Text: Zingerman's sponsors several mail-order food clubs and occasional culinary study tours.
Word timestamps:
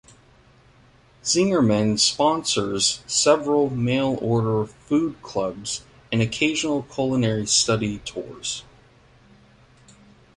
Zingerman's 1.23 2.01
sponsors 2.01 3.03
several 3.05 3.69
mail-order 3.69 4.65
food 4.65 5.21
clubs 5.21 5.83
and 6.11 6.23
occasional 6.23 6.81
culinary 6.81 7.45
study 7.45 7.99
tours. 7.99 8.63